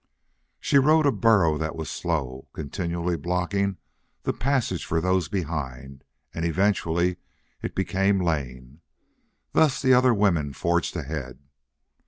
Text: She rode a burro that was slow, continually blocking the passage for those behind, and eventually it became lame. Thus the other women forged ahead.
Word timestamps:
She 0.59 0.79
rode 0.79 1.05
a 1.05 1.11
burro 1.11 1.59
that 1.59 1.75
was 1.75 1.87
slow, 1.87 2.47
continually 2.53 3.15
blocking 3.15 3.77
the 4.23 4.33
passage 4.33 4.83
for 4.83 4.99
those 4.99 5.29
behind, 5.29 6.03
and 6.33 6.43
eventually 6.43 7.17
it 7.61 7.75
became 7.75 8.19
lame. 8.19 8.81
Thus 9.51 9.79
the 9.79 9.93
other 9.93 10.15
women 10.15 10.53
forged 10.53 10.95
ahead. 10.95 11.37